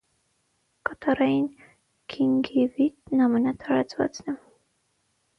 [0.89, 1.43] Կատառային
[2.13, 4.35] գինգիվիտն ամենատարածվածն է։